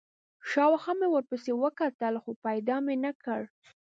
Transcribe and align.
شاوخوا 0.49 0.93
مې 0.99 1.07
ورپسې 1.11 1.51
وکتل، 1.63 2.13
خو 2.23 2.29
پیدا 2.45 2.75
مې 2.85 2.95
نه 3.05 3.11
کړ. 3.23 3.41